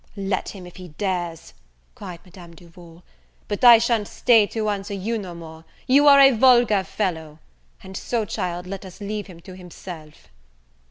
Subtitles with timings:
[0.17, 1.53] "Let him, if he dares!"
[1.93, 3.03] cried Madame Duval;
[3.47, 7.37] "but I shan't stay to answer you no more; you are a vulgar fellow;
[7.83, 10.29] and so, child, let us leave him to himself."